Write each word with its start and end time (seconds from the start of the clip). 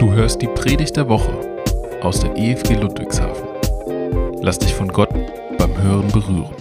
Du 0.00 0.14
hörst 0.14 0.40
die 0.40 0.46
Predigt 0.46 0.96
der 0.96 1.10
Woche 1.10 1.30
aus 2.00 2.20
der 2.20 2.34
EFG 2.34 2.72
Ludwigshafen. 2.72 3.46
Lass 4.40 4.58
dich 4.58 4.74
von 4.74 4.88
Gott 4.88 5.10
beim 5.58 5.76
Hören 5.82 6.10
berühren. 6.10 6.56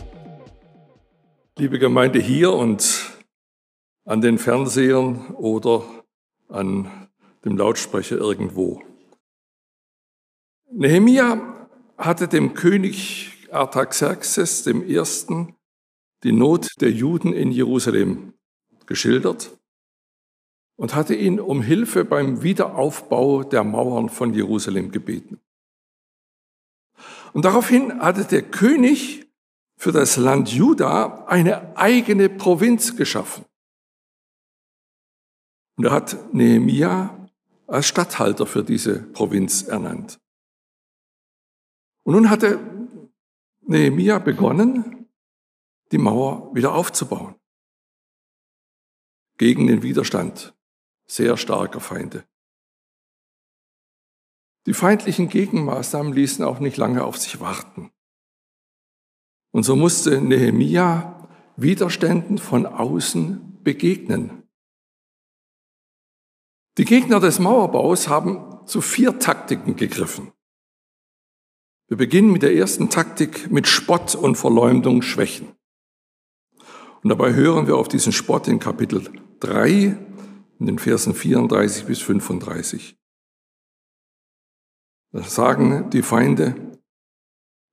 Liebe 1.58 1.80
Gemeinde 1.80 2.20
hier 2.20 2.52
und 2.52 3.18
an 4.04 4.20
den 4.20 4.40
Fernsehern 4.40 5.28
oder 5.36 5.84
an 6.50 7.08
dem 7.46 7.56
Lautsprecher 7.56 8.18
irgendwo. 8.18 8.82
Nehemia 10.70 11.70
hatte 11.98 12.28
dem 12.28 12.54
König 12.56 13.48
Artaxerxes 13.52 14.68
Ersten 14.68 15.56
die 16.24 16.34
Not 16.34 16.72
der 16.82 16.92
Juden 16.92 17.32
in 17.32 17.52
Jerusalem 17.54 18.34
geschildert 18.86 19.58
und 20.80 20.96
hatte 20.96 21.14
ihn 21.14 21.42
um 21.42 21.62
Hilfe 21.62 22.06
beim 22.06 22.42
Wiederaufbau 22.42 23.44
der 23.44 23.66
Mauern 23.66 24.08
von 24.08 24.34
Jerusalem 24.34 24.92
gebeten. 24.92 25.42
Und 27.34 27.44
daraufhin 27.44 28.02
hatte 28.02 28.24
der 28.24 28.44
König 28.44 29.30
für 29.76 29.92
das 29.92 30.16
Land 30.16 30.50
Juda 30.54 31.26
eine 31.26 31.76
eigene 31.76 32.30
Provinz 32.30 32.96
geschaffen. 32.96 33.44
Und 35.76 35.84
er 35.84 35.92
hat 35.92 36.34
Nehemia 36.34 37.28
als 37.68 37.88
Statthalter 37.88 38.46
für 38.46 38.64
diese 38.64 39.00
Provinz 39.00 39.64
ernannt. 39.64 40.18
Und 42.04 42.14
nun 42.14 42.30
hatte 42.30 42.58
Nehemia 43.64 44.20
begonnen, 44.20 45.10
die 45.92 45.98
Mauer 45.98 46.56
wieder 46.56 46.74
aufzubauen. 46.74 47.36
Gegen 49.38 49.68
den 49.68 49.84
Widerstand 49.84 50.54
sehr 51.10 51.38
starker 51.38 51.80
Feinde. 51.80 52.24
Die 54.66 54.74
feindlichen 54.74 55.30
Gegenmaßnahmen 55.30 56.14
ließen 56.14 56.46
auch 56.46 56.60
nicht 56.60 56.78
lange 56.78 57.04
auf 57.04 57.18
sich 57.18 57.40
warten. 57.40 57.92
Und 59.52 59.64
so 59.64 59.76
musste 59.76 60.22
Nehemia 60.22 61.28
Widerständen 61.56 62.38
von 62.38 62.66
außen 62.66 63.64
begegnen. 63.64 64.44
Die 66.78 66.86
Gegner 66.86 67.20
des 67.20 67.40
Mauerbaus 67.40 68.08
haben 68.08 68.66
zu 68.68 68.80
vier 68.80 69.20
Taktiken 69.20 69.76
gegriffen. 69.76 70.32
Wir 71.88 71.98
beginnen 71.98 72.32
mit 72.32 72.44
der 72.44 72.56
ersten 72.56 72.90
Taktik 72.90 73.52
mit 73.52 73.68
Spott 73.68 74.14
und 74.14 74.36
Verleumdung 74.36 75.02
schwächen. 75.02 75.56
Und 77.02 77.10
dabei 77.10 77.34
hören 77.34 77.66
wir 77.66 77.78
auf 77.78 77.88
diesen 77.88 78.14
Spott 78.14 78.48
in 78.48 78.60
Kapitel 78.60 79.10
3 79.40 79.98
in 80.60 80.66
den 80.66 80.80
Versen 80.80 81.16
34 81.16 81.86
bis 81.86 82.00
35. 82.02 82.98
Da 85.12 85.24
sagen 85.24 85.90
die 85.90 86.04
Feinde, 86.04 86.80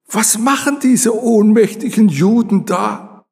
was 0.09 0.39
machen 0.39 0.79
diese 0.81 1.21
ohnmächtigen 1.21 2.09
Juden 2.09 2.65
da? 2.65 3.27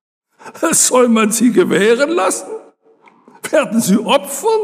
Soll 0.72 1.08
man 1.08 1.30
sie 1.30 1.52
gewähren 1.52 2.10
lassen? 2.10 2.50
Werden 3.50 3.80
sie 3.80 3.98
opfern? 3.98 4.60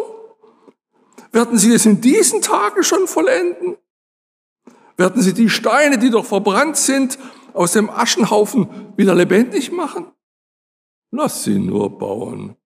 Werden 1.33 1.58
sie 1.58 1.72
es 1.72 1.86
in 1.86 2.00
diesen 2.00 2.42
Tagen 2.42 2.83
schon 2.83 3.06
vollenden? 3.06 3.77
Werden 4.96 5.22
sie 5.22 5.33
die 5.33 5.48
Steine, 5.48 5.98
die 5.98 6.11
doch 6.11 6.27
verbrannt 6.27 6.77
sind, 6.77 7.18
aus 7.55 7.72
dem 7.72 7.88
Aschenhaufen 7.88 8.92
wieder 8.96 9.14
lebendig 9.14 9.70
machen? 9.70 10.12
Lass 11.12 11.44
sie 11.44 11.58
nur 11.58 11.98
bauen. 11.98 12.56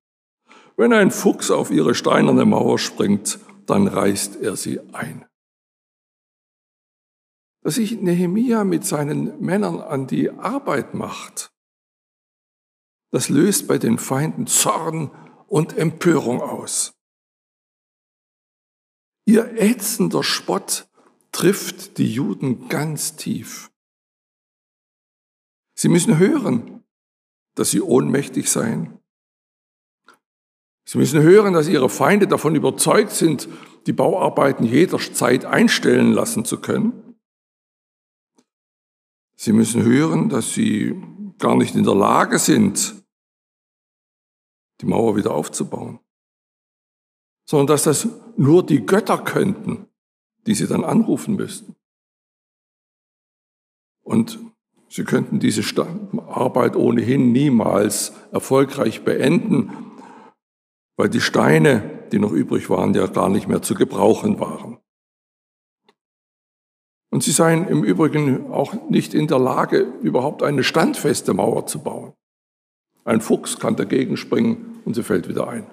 Wenn 0.77 0.93
ein 0.93 1.11
Fuchs 1.11 1.51
auf 1.51 1.71
ihre 1.71 1.95
steinerne 1.95 2.45
Mauer 2.45 2.79
springt, 2.79 3.39
dann 3.67 3.87
reißt 3.87 4.37
er 4.37 4.57
sie 4.57 4.81
ein. 4.93 5.25
Dass 7.63 7.77
sich 7.77 8.01
Nehemia 8.01 8.65
mit 8.65 8.85
seinen 8.85 9.41
Männern 9.41 9.81
an 9.81 10.07
die 10.07 10.31
Arbeit 10.31 10.95
macht, 10.95 11.53
das 13.11 13.29
löst 13.29 13.69
bei 13.69 13.79
den 13.79 13.99
Feinden 13.99 14.47
Zorn 14.47 15.11
und 15.47 15.79
Empörung 15.79 16.43
aus. 16.43 16.95
Ihr 19.25 19.57
ätzender 19.57 20.25
Spott 20.25 20.89
trifft 21.31 21.99
die 21.99 22.13
Juden 22.13 22.69
ganz 22.69 23.17
tief. 23.17 23.71
Sie 25.77 25.89
müssen 25.89 26.19
hören, 26.19 26.85
dass 27.55 27.71
sie 27.71 27.81
ohnmächtig 27.81 28.51
seien, 28.51 28.99
Sie 30.85 30.99
müssen 30.99 31.23
hören, 31.23 31.55
dass 31.55 31.69
ihre 31.69 31.89
Feinde 31.89 32.27
davon 32.27 32.55
überzeugt 32.55 33.13
sind, 33.13 33.49
die 33.87 33.93
Bauarbeiten 33.93 34.65
jederzeit 34.65 35.45
einstellen 35.45 36.13
lassen 36.13 36.45
zu 36.45 36.61
können. 36.61 37.17
Sie 39.37 39.53
müssen 39.53 39.83
hören, 39.83 40.29
dass 40.29 40.53
sie 40.53 41.03
gar 41.39 41.57
nicht 41.57 41.75
in 41.75 41.85
der 41.85 41.95
Lage 41.95 42.39
sind, 42.39 42.95
die 44.81 44.87
Mauer 44.87 45.17
wieder 45.17 45.35
aufzubauen, 45.35 46.01
sondern 47.45 47.67
dass 47.69 47.85
das 47.85 48.09
nur 48.37 48.65
die 48.65 48.85
Götter 48.85 49.19
könnten, 49.19 49.87
die 50.47 50.55
sie 50.55 50.67
dann 50.67 50.85
anrufen 50.85 51.37
müssten. 51.37 51.77
Und 54.03 54.39
sie 54.89 55.05
könnten 55.05 55.41
diese 55.41 55.63
Arbeit 56.29 56.77
ohnehin 56.77 57.33
niemals 57.33 58.13
erfolgreich 58.33 59.03
beenden, 59.05 59.94
weil 60.97 61.09
die 61.09 61.21
Steine, 61.21 62.05
die 62.13 62.19
noch 62.19 62.33
übrig 62.33 62.71
waren, 62.71 62.95
ja 62.95 63.07
gar 63.07 63.29
nicht 63.29 63.49
mehr 63.49 63.63
zu 63.63 63.75
gebrauchen 63.75 64.39
waren. 64.41 64.79
Und 67.11 67.23
sie 67.23 67.33
seien 67.33 67.69
im 67.69 67.85
Übrigen 67.85 68.51
auch 68.51 68.75
nicht 68.91 69.15
in 69.15 69.29
der 69.29 69.39
Lage, 69.39 69.79
überhaupt 70.03 70.43
eine 70.43 70.65
standfeste 70.65 71.33
Mauer 71.33 71.67
zu 71.67 71.81
bauen. 71.81 72.13
Ein 73.05 73.21
Fuchs 73.21 73.59
kann 73.59 73.77
dagegen 73.77 74.17
springen 74.17 74.81
und 74.85 74.95
sie 74.95 75.03
fällt 75.03 75.29
wieder 75.29 75.47
ein. 75.49 75.67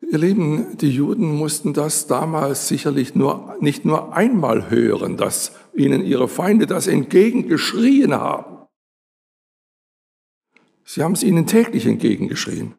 Ihr 0.00 0.18
Lieben, 0.18 0.76
die 0.78 0.90
Juden 0.90 1.36
mussten 1.36 1.72
das 1.72 2.06
damals 2.06 2.68
sicherlich 2.68 3.14
nur, 3.14 3.56
nicht 3.60 3.84
nur 3.84 4.14
einmal 4.14 4.70
hören, 4.70 5.16
dass 5.16 5.52
ihnen 5.74 6.04
ihre 6.04 6.28
Feinde 6.28 6.66
das 6.66 6.86
entgegengeschrien 6.86 8.14
haben. 8.14 8.55
Sie 10.86 11.02
haben 11.02 11.12
es 11.12 11.24
ihnen 11.24 11.46
täglich 11.46 11.84
entgegengeschrien. 11.84 12.78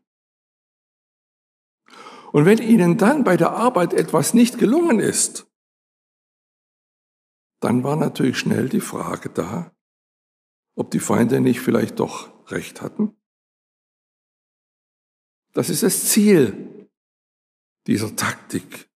Und 2.31 2.45
wenn 2.45 2.57
ihnen 2.57 2.97
dann 2.97 3.23
bei 3.25 3.35
der 3.35 3.51
Arbeit 3.51 3.94
etwas 3.94 4.34
nicht 4.34 4.57
gelungen 4.57 5.00
ist, 5.00 5.45
dann 7.59 7.84
war 7.84 7.95
natürlich 7.95 8.38
schnell 8.38 8.69
die 8.69 8.81
Frage 8.81 9.29
da, 9.29 9.75
ob 10.75 10.91
die 10.91 11.00
Feinde 11.00 11.41
nicht 11.41 11.59
vielleicht 11.59 12.00
doch 12.00 12.31
recht 12.50 12.81
hatten. 12.81 13.16
Das 15.53 15.69
ist 15.69 15.84
das 15.84 16.06
Ziel 16.06 16.89
dieser 17.88 18.16
Taktik. 18.16 18.89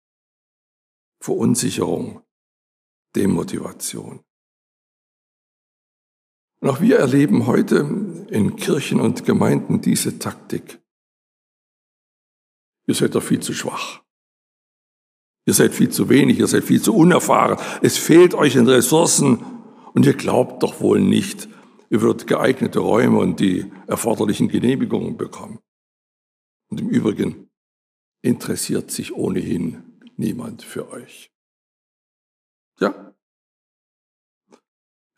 Verunsicherung, 1.19 2.23
Demotivation. 3.16 4.23
Und 6.61 6.69
auch 6.69 6.79
wir 6.79 6.97
erleben 6.97 7.47
heute 7.47 7.79
in 8.29 8.55
Kirchen 8.55 9.01
und 9.01 9.25
Gemeinden 9.25 9.81
diese 9.81 10.19
Taktik. 10.19 10.79
Ihr 12.85 12.94
seid 12.94 13.16
doch 13.16 13.23
viel 13.23 13.39
zu 13.39 13.53
schwach. 13.53 14.03
Ihr 15.47 15.55
seid 15.55 15.73
viel 15.73 15.89
zu 15.89 16.07
wenig, 16.09 16.38
ihr 16.38 16.47
seid 16.47 16.63
viel 16.63 16.81
zu 16.81 16.95
unerfahren. 16.95 17.57
Es 17.81 17.97
fehlt 17.97 18.35
euch 18.35 18.55
in 18.55 18.67
Ressourcen 18.67 19.44
und 19.94 20.05
ihr 20.05 20.13
glaubt 20.13 20.61
doch 20.61 20.81
wohl 20.81 21.01
nicht, 21.01 21.49
ihr 21.89 22.01
würdet 22.01 22.27
geeignete 22.27 22.79
Räume 22.79 23.17
und 23.17 23.39
die 23.39 23.72
erforderlichen 23.88 24.47
Genehmigungen 24.47 25.17
bekommen. 25.17 25.59
Und 26.69 26.79
im 26.79 26.89
Übrigen 26.89 27.49
interessiert 28.22 28.91
sich 28.91 29.13
ohnehin 29.13 29.84
niemand 30.16 30.61
für 30.61 30.91
euch. 30.91 31.30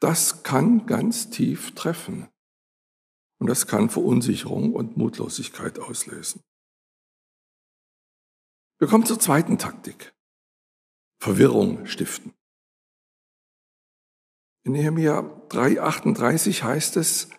Das 0.04 0.44
kann 0.44 0.86
ganz 0.86 1.30
tief 1.30 1.76
treffen. 1.76 2.28
Und 3.40 3.48
das 3.48 3.68
kann 3.68 3.90
Verunsicherung 3.90 4.74
und 4.74 4.98
Mutlosigkeit 4.98 5.80
auslösen. 5.80 6.42
Wir 8.80 8.90
kommen 8.90 9.06
zur 9.06 9.20
zweiten 9.20 9.58
Taktik. 9.58 10.14
Verwirrung 11.22 11.86
stiften. 11.86 12.34
In 14.66 14.74
Nehemiah 14.74 15.22
3,38 15.48 16.64
heißt 16.64 16.98
es, 16.98 17.30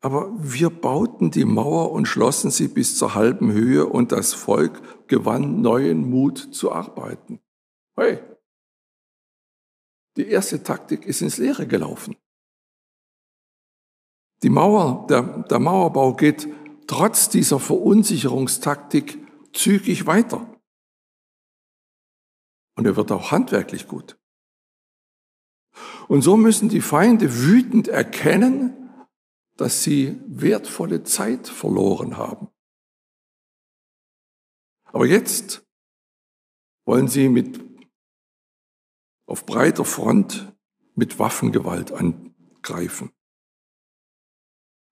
aber 0.00 0.30
wir 0.38 0.70
bauten 0.70 1.30
die 1.30 1.44
Mauer 1.44 1.92
und 1.92 2.06
schlossen 2.06 2.50
sie 2.50 2.68
bis 2.68 2.96
zur 2.96 3.14
halben 3.14 3.52
Höhe 3.52 3.84
und 3.84 4.12
das 4.12 4.32
Volk 4.32 5.08
gewann 5.08 5.60
neuen 5.60 6.08
Mut 6.08 6.38
zu 6.54 6.72
arbeiten. 6.72 7.40
Hey, 7.96 8.22
die 10.16 10.28
erste 10.28 10.62
Taktik 10.62 11.06
ist 11.06 11.22
ins 11.22 11.38
Leere 11.38 11.66
gelaufen. 11.66 12.16
Die 14.42 14.50
Mauer, 14.50 15.06
der, 15.08 15.44
der 15.44 15.58
Mauerbau 15.58 16.14
geht 16.14 16.48
trotz 16.86 17.28
dieser 17.28 17.60
Verunsicherungstaktik 17.60 19.18
zügig 19.52 20.06
weiter. 20.06 20.48
Und 22.74 22.86
er 22.86 22.96
wird 22.96 23.12
auch 23.12 23.30
handwerklich 23.30 23.86
gut. 23.86 24.18
Und 26.08 26.22
so 26.22 26.36
müssen 26.36 26.68
die 26.68 26.80
Feinde 26.80 27.44
wütend 27.44 27.88
erkennen, 27.88 29.06
dass 29.56 29.82
sie 29.82 30.20
wertvolle 30.26 31.04
Zeit 31.04 31.48
verloren 31.48 32.16
haben. 32.16 32.48
Aber 34.86 35.06
jetzt 35.06 35.64
wollen 36.84 37.08
sie 37.08 37.28
mit, 37.28 37.71
auf 39.32 39.46
breiter 39.46 39.86
Front 39.86 40.52
mit 40.94 41.18
Waffengewalt 41.18 41.90
angreifen. 41.90 43.12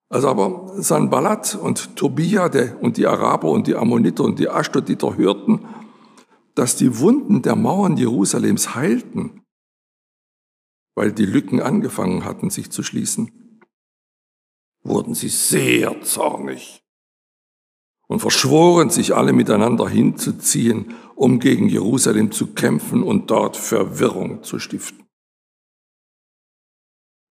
Als 0.09 0.25
aber 0.25 0.83
Sanballat 0.83 1.55
und 1.57 1.95
Tobia 1.95 2.47
und 2.81 2.97
die 2.97 3.07
Araber 3.07 3.51
und 3.51 3.67
die 3.67 3.75
Ammoniter 3.75 4.25
und 4.25 4.39
die 4.39 4.49
Ashdoditer 4.49 5.19
hörten, 5.19 5.69
dass 6.55 6.75
die 6.75 6.99
Wunden 7.01 7.43
der 7.43 7.55
Mauern 7.55 7.99
Jerusalems 7.99 8.75
heilten, 8.75 9.43
weil 10.95 11.13
die 11.13 11.27
Lücken 11.27 11.61
angefangen 11.61 12.25
hatten, 12.25 12.49
sich 12.49 12.71
zu 12.71 12.83
schließen, 12.83 13.61
wurden 14.83 15.15
sie 15.15 15.29
sehr 15.29 16.01
zornig 16.01 16.83
und 18.09 18.21
verschworen 18.21 18.89
sich 18.89 19.15
alle 19.15 19.35
miteinander 19.35 19.87
hinzuziehen, 19.87 20.95
um 21.21 21.39
gegen 21.39 21.69
Jerusalem 21.69 22.33
zu 22.33 22.55
kämpfen 22.55 23.03
und 23.03 23.31
dort 23.31 23.55
Verwirrung 23.55 24.43
zu 24.43 24.59
stiften. 24.59 25.05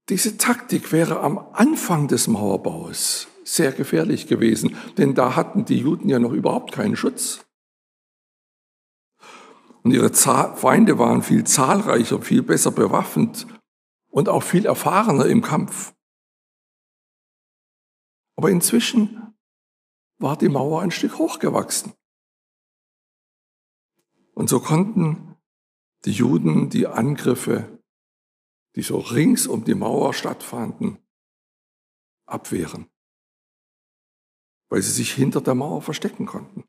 Diese 0.10 0.38
Taktik 0.38 0.92
wäre 0.92 1.22
am 1.22 1.40
Anfang 1.54 2.08
des 2.08 2.28
Mauerbaus 2.28 3.30
sehr 3.44 3.72
gefährlich 3.72 4.28
gewesen, 4.28 4.78
denn 5.00 5.16
da 5.16 5.36
hatten 5.36 5.66
die 5.66 5.80
Juden 5.80 6.08
ja 6.08 6.20
noch 6.20 6.34
überhaupt 6.34 6.72
keinen 6.72 6.96
Schutz. 6.96 7.44
Und 9.82 9.92
ihre 9.92 10.14
Feinde 10.14 11.00
waren 11.00 11.24
viel 11.24 11.46
zahlreicher, 11.46 12.22
viel 12.22 12.44
besser 12.44 12.70
bewaffnet 12.70 13.48
und 14.12 14.30
auch 14.30 14.44
viel 14.44 14.68
erfahrener 14.68 15.26
im 15.26 15.42
Kampf. 15.42 15.96
Aber 18.36 18.52
inzwischen 18.52 19.34
war 20.20 20.38
die 20.38 20.50
Mauer 20.50 20.84
ein 20.84 20.92
Stück 20.92 21.18
hochgewachsen. 21.18 21.94
Und 24.40 24.48
so 24.48 24.62
konnten 24.62 25.36
die 26.06 26.14
Juden 26.14 26.70
die 26.70 26.88
Angriffe 26.88 27.78
die 28.78 28.84
so 28.84 29.00
rings 29.00 29.48
um 29.48 29.66
die 29.66 29.76
Mauer 29.76 30.14
stattfanden, 30.14 31.00
abwehren, 32.26 32.88
weil 34.70 34.82
sie 34.82 34.94
sich 34.94 35.12
hinter 35.12 35.42
der 35.42 35.56
Mauer 35.56 35.82
verstecken 35.82 36.26
konnten. 36.26 36.64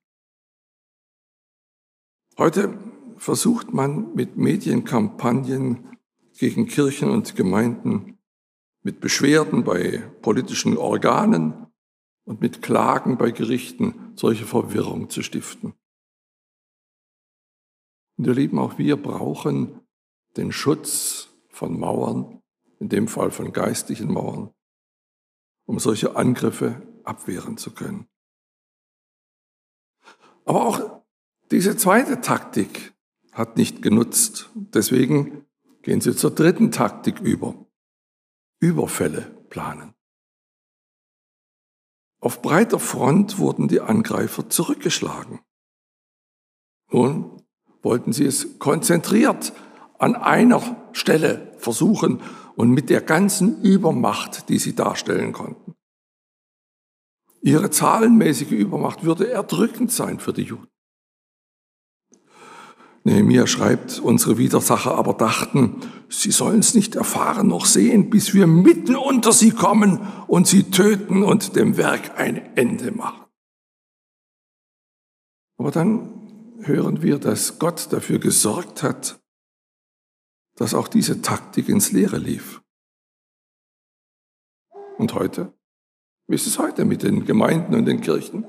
Heute 2.37 2.77
versucht 3.19 3.73
man 3.73 4.17
mit 4.17 4.37
Medienkampagnen 4.37 5.97
gegen 6.37 6.67
Kirchen 6.67 7.11
und 7.11 7.37
Gemeinden, 7.37 8.19
mit 8.83 8.99
Beschwerden 8.99 9.63
bei 9.63 9.99
politischen 10.23 10.77
Organen 10.77 11.69
und 12.25 12.41
mit 12.41 12.63
Klagen 12.63 13.17
bei 13.17 13.31
Gerichten 13.31 14.13
solche 14.17 14.47
Verwirrung 14.47 15.09
zu 15.09 15.23
stiften. 15.23 15.75
Und 18.21 18.27
ihr 18.27 18.35
Lieben, 18.35 18.59
auch 18.59 18.77
wir 18.77 18.99
brauchen 19.01 19.81
den 20.37 20.53
Schutz 20.53 21.31
von 21.49 21.81
Mauern, 21.81 22.43
in 22.79 22.91
dem 22.91 23.09
Fall 23.09 23.31
von 23.31 23.51
geistlichen 23.51 24.13
Mauern, 24.13 24.53
um 25.65 25.79
solche 25.79 26.17
Angriffe 26.17 26.83
abwehren 27.03 27.57
zu 27.57 27.71
können. 27.71 28.11
Aber 30.45 30.67
auch 30.67 31.03
diese 31.51 31.79
zweite 31.79 32.21
Taktik 32.21 32.93
hat 33.33 33.57
nicht 33.57 33.81
genutzt. 33.81 34.51
Deswegen 34.55 35.47
gehen 35.81 36.03
sie 36.03 36.15
zur 36.15 36.33
dritten 36.33 36.73
Taktik 36.73 37.21
über. 37.21 37.55
Überfälle 38.59 39.31
planen. 39.49 39.95
Auf 42.21 42.43
breiter 42.43 42.81
Front 42.81 43.39
wurden 43.39 43.67
die 43.67 43.81
Angreifer 43.81 44.51
zurückgeschlagen. 44.51 45.41
Nun 46.91 47.40
wollten 47.83 48.13
sie 48.13 48.27
es 48.27 48.59
konzentriert 48.59 49.53
an 49.99 50.17
einer 50.17 50.77
Stelle 50.93 51.53
versuchen 51.59 52.21
und 52.57 52.71
mit 52.71 52.91
der 52.91 53.01
ganzen 53.01 53.63
Übermacht, 53.63 54.49
die 54.49 54.59
sie 54.59 54.75
darstellen 54.75 55.33
konnten. 55.33 55.75
Ihre 57.43 57.71
zahlenmäßige 57.71 58.53
Übermacht 58.53 59.05
würde 59.05 59.31
erdrückend 59.31 59.91
sein 59.93 60.21
für 60.21 60.33
die 60.33 60.43
Juden. 60.43 60.69
Nehemiah 63.03 63.47
schreibt, 63.47 63.99
unsere 63.99 64.37
Widersacher 64.37 64.95
aber 64.95 65.15
dachten, 65.15 65.81
sie 66.11 66.31
sollen 66.31 66.59
es 66.59 66.75
nicht 66.75 66.97
erfahren 66.97 67.47
noch 67.47 67.65
sehen, 67.65 68.11
bis 68.11 68.35
wir 68.35 68.47
mitten 68.47 68.95
unter 68.95 69.33
sie 69.33 69.53
kommen 69.53 70.07
und 70.27 70.47
sie 70.47 70.65
töten 70.65 71.23
und 71.23 71.57
dem 71.57 71.79
Werk 71.79 72.19
ein 72.19 72.57
Ende 72.57 72.93
machen. 72.93 73.25
Aber 75.57 75.71
dann 75.71 76.20
hören 76.63 77.03
wir, 77.03 77.19
dass 77.19 77.59
Gott 77.59 77.93
dafür 77.93 78.19
gesorgt 78.19 78.83
hat, 78.83 79.21
dass 80.57 80.75
auch 80.75 80.89
diese 80.89 81.23
Taktik 81.23 81.69
ins 81.69 81.93
Leere 81.93 82.19
lief. 82.19 82.63
Und 84.99 85.15
heute? 85.15 85.53
Wie 86.27 86.35
ist 86.35 86.47
es 86.47 86.59
heute 86.59 86.85
mit 86.85 87.03
den 87.03 87.25
Gemeinden 87.25 87.75
und 87.75 87.87
den 87.87 88.01
Kirchen? 88.01 88.47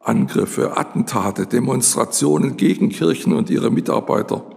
Angriffe, 0.00 0.76
Attentate, 0.76 1.46
Demonstrationen 1.46 2.56
gegen 2.56 2.90
Kirchen 2.90 3.32
und 3.32 3.50
ihre 3.50 3.70
Mitarbeiter, 3.70 4.48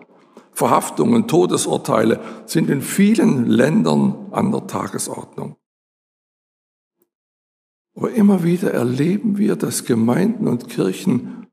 Verhaftungen, 0.51 1.27
Todesurteile 1.27 2.19
sind 2.45 2.69
in 2.69 2.81
vielen 2.81 3.45
Ländern 3.45 4.27
an 4.31 4.51
der 4.51 4.67
Tagesordnung. 4.67 5.55
Aber 7.97 8.11
immer 8.11 8.43
wieder 8.43 8.71
erleben 8.71 9.39
wir, 9.39 9.55
dass 9.55 9.83
Gemeinden 9.83 10.47
und 10.47 10.69
Kirchen 10.69 11.47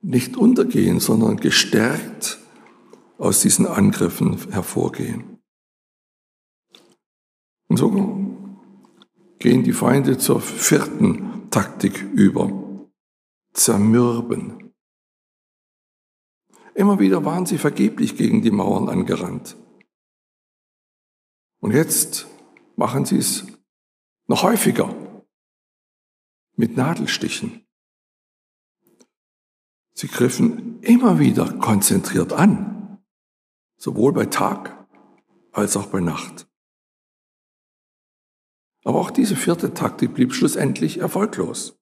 nicht 0.00 0.36
untergehen, 0.36 1.00
sondern 1.00 1.38
gestärkt 1.38 2.38
aus 3.18 3.40
diesen 3.40 3.66
Angriffen 3.66 4.38
hervorgehen. 4.52 5.40
Und 7.66 7.78
so 7.78 7.90
gehen 9.40 9.64
die 9.64 9.72
Feinde 9.72 10.18
zur 10.18 10.40
vierten 10.40 11.50
Taktik 11.50 12.00
über. 12.14 12.88
Zermürben. 13.54 14.72
Immer 16.76 17.00
wieder 17.00 17.24
waren 17.24 17.44
sie 17.44 17.58
vergeblich 17.58 18.16
gegen 18.16 18.40
die 18.42 18.52
Mauern 18.52 18.88
angerannt. 18.88 19.56
Und 21.58 21.72
jetzt 21.72 22.28
machen 22.76 23.04
sie 23.04 23.16
es 23.16 23.57
noch 24.28 24.44
häufiger 24.44 24.94
mit 26.54 26.76
Nadelstichen. 26.76 27.66
Sie 29.94 30.06
griffen 30.06 30.80
immer 30.82 31.18
wieder 31.18 31.52
konzentriert 31.54 32.32
an, 32.32 33.02
sowohl 33.76 34.12
bei 34.12 34.26
Tag 34.26 34.86
als 35.50 35.76
auch 35.76 35.86
bei 35.86 36.00
Nacht. 36.00 36.46
Aber 38.84 39.00
auch 39.00 39.10
diese 39.10 39.34
vierte 39.34 39.74
Taktik 39.74 40.14
blieb 40.14 40.32
schlussendlich 40.32 40.98
erfolglos. 40.98 41.76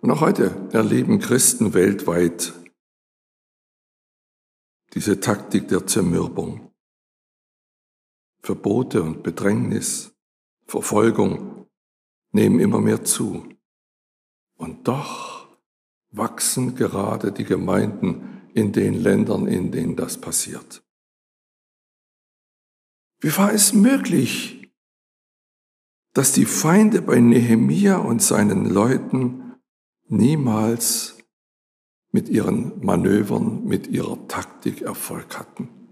Und 0.00 0.10
auch 0.10 0.20
heute 0.20 0.68
erleben 0.72 1.18
Christen 1.18 1.74
weltweit 1.74 2.54
diese 4.94 5.20
Taktik 5.20 5.68
der 5.68 5.86
Zermürbung. 5.86 6.73
Verbote 8.44 9.02
und 9.02 9.22
Bedrängnis, 9.22 10.14
Verfolgung 10.66 11.66
nehmen 12.30 12.60
immer 12.60 12.78
mehr 12.78 13.02
zu. 13.02 13.48
Und 14.56 14.86
doch 14.86 15.48
wachsen 16.10 16.76
gerade 16.76 17.32
die 17.32 17.44
Gemeinden 17.44 18.42
in 18.52 18.72
den 18.72 19.02
Ländern, 19.02 19.46
in 19.46 19.72
denen 19.72 19.96
das 19.96 20.20
passiert. 20.20 20.84
Wie 23.18 23.34
war 23.34 23.50
es 23.50 23.72
möglich, 23.72 24.70
dass 26.12 26.32
die 26.32 26.44
Feinde 26.44 27.00
bei 27.00 27.20
Nehemia 27.20 27.96
und 27.96 28.20
seinen 28.20 28.66
Leuten 28.68 29.54
niemals 30.06 31.16
mit 32.12 32.28
ihren 32.28 32.84
Manövern, 32.84 33.64
mit 33.64 33.86
ihrer 33.86 34.28
Taktik 34.28 34.82
Erfolg 34.82 35.38
hatten? 35.38 35.83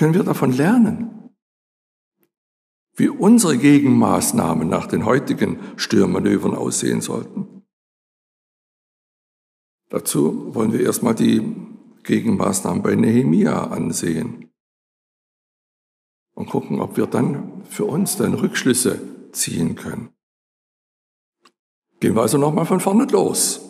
Können 0.00 0.14
wir 0.14 0.22
davon 0.22 0.50
lernen? 0.50 1.30
Wie 2.96 3.10
unsere 3.10 3.58
Gegenmaßnahmen 3.58 4.66
nach 4.66 4.86
den 4.86 5.04
heutigen 5.04 5.58
Störmanövern 5.76 6.54
aussehen 6.54 7.02
sollten? 7.02 7.66
Dazu 9.90 10.54
wollen 10.54 10.72
wir 10.72 10.80
erstmal 10.80 11.14
die 11.14 11.54
Gegenmaßnahmen 12.04 12.82
bei 12.82 12.94
Nehemia 12.94 13.64
ansehen 13.64 14.50
und 16.34 16.48
gucken, 16.48 16.80
ob 16.80 16.96
wir 16.96 17.06
dann 17.06 17.62
für 17.66 17.84
uns 17.84 18.16
dann 18.16 18.32
Rückschlüsse 18.32 19.02
ziehen 19.32 19.74
können. 19.74 20.14
Gehen 22.00 22.14
wir 22.14 22.22
also 22.22 22.38
nochmal 22.38 22.64
von 22.64 22.80
vorne 22.80 23.04
los. 23.04 23.68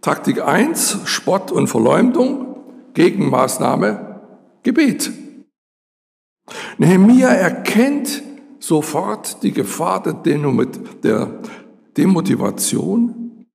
Taktik 0.00 0.40
1, 0.40 1.00
Spott 1.04 1.52
und 1.52 1.66
Verleumdung. 1.66 2.94
Gegenmaßnahme, 2.94 4.22
Gebet. 4.62 5.23
Nehemiah 6.78 7.32
erkennt 7.32 8.22
sofort 8.58 9.42
die 9.42 9.52
Gefahr 9.52 10.02
der 10.02 11.42
Demotivation 11.96 13.46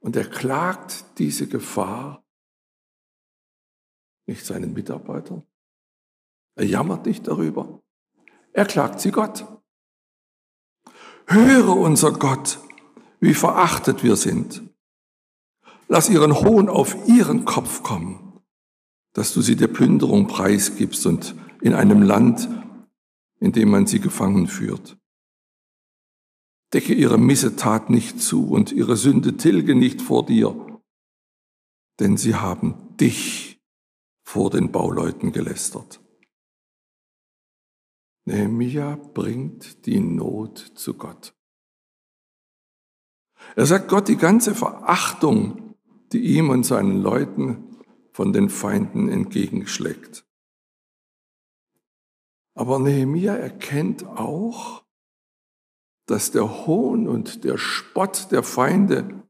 und 0.00 0.16
er 0.16 0.24
klagt 0.24 1.18
diese 1.18 1.46
Gefahr 1.46 2.24
nicht 4.26 4.44
seinen 4.46 4.72
Mitarbeitern. 4.72 5.42
Er 6.56 6.66
jammert 6.66 7.06
nicht 7.06 7.26
darüber. 7.26 7.80
Er 8.52 8.64
klagt 8.64 9.00
sie 9.00 9.10
Gott. 9.10 9.44
Höre 11.26 11.76
unser 11.76 12.12
Gott, 12.12 12.58
wie 13.20 13.34
verachtet 13.34 14.02
wir 14.02 14.16
sind. 14.16 14.62
Lass 15.88 16.08
ihren 16.08 16.40
Hohn 16.40 16.68
auf 16.68 17.08
ihren 17.08 17.44
Kopf 17.44 17.82
kommen, 17.82 18.40
dass 19.12 19.32
du 19.34 19.42
sie 19.42 19.56
der 19.56 19.68
Plünderung 19.68 20.26
preisgibst 20.26 21.06
und 21.06 21.34
in 21.60 21.74
einem 21.74 22.02
Land, 22.02 22.48
in 23.38 23.52
dem 23.52 23.70
man 23.70 23.86
sie 23.86 24.00
gefangen 24.00 24.46
führt. 24.46 24.98
Decke 26.72 26.94
ihre 26.94 27.18
Missetat 27.18 27.90
nicht 27.90 28.20
zu 28.20 28.48
und 28.48 28.70
ihre 28.70 28.96
Sünde 28.96 29.36
tilge 29.36 29.74
nicht 29.74 30.00
vor 30.00 30.24
dir, 30.24 30.80
denn 31.98 32.16
sie 32.16 32.36
haben 32.36 32.96
dich 32.96 33.60
vor 34.22 34.50
den 34.50 34.70
Bauleuten 34.70 35.32
gelästert. 35.32 36.00
Nehemiah 38.24 38.96
bringt 38.96 39.86
die 39.86 39.98
Not 39.98 40.58
zu 40.58 40.94
Gott. 40.94 41.34
Er 43.56 43.66
sagt 43.66 43.88
Gott 43.88 44.06
die 44.06 44.16
ganze 44.16 44.54
Verachtung, 44.54 45.74
die 46.12 46.20
ihm 46.36 46.50
und 46.50 46.64
seinen 46.64 47.02
Leuten 47.02 47.78
von 48.12 48.32
den 48.32 48.48
Feinden 48.48 49.08
entgegenschlägt. 49.08 50.24
Aber 52.54 52.78
Nehemia 52.78 53.34
erkennt 53.36 54.04
auch, 54.06 54.84
dass 56.06 56.32
der 56.32 56.66
Hohn 56.66 57.06
und 57.06 57.44
der 57.44 57.56
Spott 57.56 58.32
der 58.32 58.42
Feinde 58.42 59.28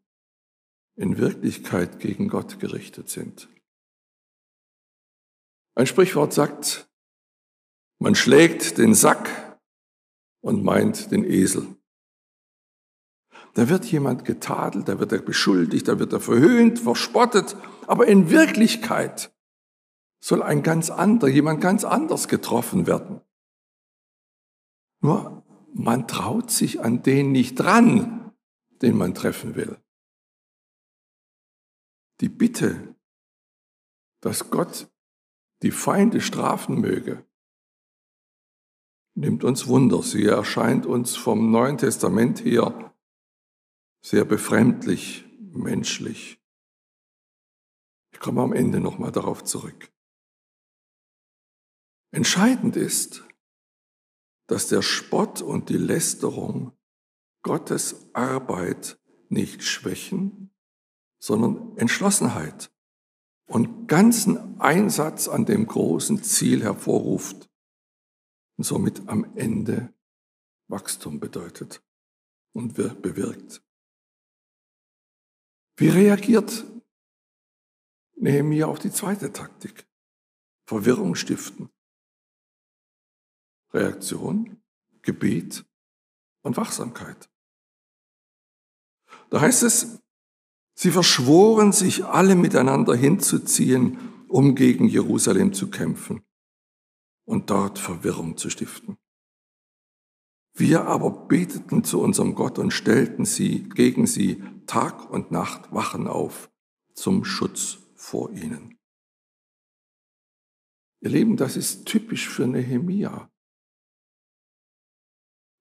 in 0.97 1.19
Wirklichkeit 1.19 2.01
gegen 2.01 2.29
Gott 2.29 2.59
gerichtet 2.59 3.09
sind. 3.09 3.49
Ein 5.75 5.87
Sprichwort 5.87 6.33
sagt, 6.33 6.91
man 7.99 8.15
schlägt 8.15 8.79
den 8.79 8.95
Sack 8.95 9.61
und 10.41 10.65
meint 10.65 11.11
den 11.11 11.25
Esel. 11.25 11.77
Da 13.55 13.69
wird 13.69 13.85
jemand 13.87 14.25
getadelt, 14.25 14.89
da 14.89 15.01
wird 15.01 15.13
er 15.13 15.21
beschuldigt, 15.21 15.89
da 15.89 15.99
wird 15.99 16.13
er 16.13 16.21
verhöhnt, 16.21 16.79
verspottet, 16.79 17.57
aber 17.87 18.07
in 18.07 18.31
Wirklichkeit 18.31 19.33
soll 20.21 20.43
ein 20.43 20.63
ganz 20.63 20.91
anderer, 20.91 21.31
jemand 21.31 21.61
ganz 21.61 21.85
anders 21.85 22.29
getroffen 22.29 22.87
werden. 22.87 23.21
Nur 25.01 25.43
man 25.73 26.07
traut 26.07 26.51
sich 26.51 26.81
an 26.81 27.03
den 27.03 27.33
nicht 27.33 27.59
dran, 27.59 28.33
den 28.83 28.97
man 28.97 29.15
treffen 29.15 29.55
will. 29.55 29.79
Die 32.21 32.29
Bitte, 32.29 32.95
dass 34.21 34.51
Gott 34.51 34.91
die 35.63 35.71
Feinde 35.71 36.21
strafen 36.21 36.81
möge, 36.81 37.25
nimmt 39.15 39.45
uns 39.45 39.67
Wunder. 39.67 40.03
Sie 40.03 40.27
erscheint 40.27 40.87
uns 40.87 41.17
vom 41.17 41.51
Neuen 41.51 41.79
Testament 41.79 42.45
her 42.45 42.95
sehr 44.03 44.25
befremdlich, 44.25 45.27
menschlich. 45.39 46.41
Ich 48.13 48.21
komme 48.21 48.43
am 48.43 48.53
Ende 48.53 48.81
nochmal 48.81 49.13
darauf 49.13 49.45
zurück. 49.45 49.91
Entscheidend 52.13 52.77
ist, 52.77 53.25
dass 54.47 54.67
der 54.67 54.83
Spott 54.83 55.43
und 55.43 55.69
die 55.69 55.77
Lästerung 55.77 56.77
Gottes 57.43 58.13
Arbeit 58.15 58.99
nicht 59.29 59.63
schwächen, 59.63 60.51
sondern 61.21 61.77
Entschlossenheit 61.77 62.73
und 63.47 63.87
ganzen 63.87 64.61
Einsatz 64.61 65.29
an 65.29 65.47
dem 65.47 65.67
großen 65.67 66.23
Ziel 66.23 66.63
hervorruft 66.63 67.49
und 68.57 68.65
somit 68.65 69.09
am 69.09 69.37
Ende 69.37 69.95
Wachstum 70.69 71.21
bedeutet 71.21 71.83
und 72.53 72.75
bewirkt. 72.75 73.63
Wie 75.77 75.89
reagiert 75.89 76.65
Nehemiah 78.17 78.67
auf 78.67 78.79
die 78.79 78.91
zweite 78.91 79.33
Taktik? 79.33 79.87
Verwirrung 80.67 81.15
stiften. 81.15 81.71
Reaktion, 83.73 84.63
Gebet 85.03 85.65
und 86.43 86.57
Wachsamkeit. 86.57 87.31
Da 89.31 89.41
heißt 89.41 89.63
es, 89.63 90.01
sie 90.75 90.91
verschworen 90.91 91.73
sich 91.73 92.05
alle 92.05 92.35
miteinander 92.35 92.95
hinzuziehen, 92.95 93.99
um 94.29 94.55
gegen 94.55 94.87
Jerusalem 94.87 95.53
zu 95.53 95.71
kämpfen 95.71 96.23
und 97.25 97.51
dort 97.51 97.79
Verwirrung 97.79 98.37
zu 98.37 98.51
stiften. 98.51 98.97
Wir 100.55 100.87
aber 100.87 101.11
beteten 101.11 101.85
zu 101.85 102.01
unserem 102.01 102.35
Gott 102.35 102.59
und 102.59 102.73
stellten 102.73 103.25
sie 103.25 103.69
gegen 103.69 104.07
sie 104.07 104.43
Tag 104.67 105.11
und 105.11 105.31
Nacht 105.31 105.73
Wachen 105.73 106.07
auf 106.07 106.51
zum 106.95 107.25
Schutz 107.25 107.79
vor 107.95 108.31
ihnen. 108.31 108.79
Ihr 111.01 111.11
Leben, 111.11 111.37
das 111.37 111.57
ist 111.57 111.87
typisch 111.87 112.29
für 112.29 112.47
Nehemia. 112.47 113.31